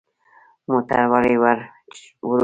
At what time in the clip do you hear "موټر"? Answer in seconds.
0.69-1.01